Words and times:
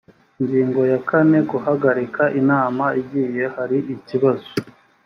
ingingo 0.39 0.81
ya 0.91 0.99
kane 1.09 1.37
guhagarika 1.51 2.23
inama 2.39 2.85
igihe 3.01 3.43
hari 3.55 3.77
ikibazo 3.95 4.49